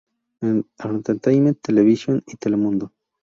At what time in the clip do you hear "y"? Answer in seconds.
2.25-2.35